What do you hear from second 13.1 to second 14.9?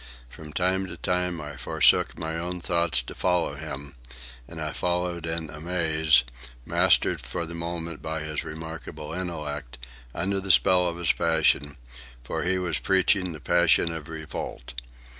the passion of revolt.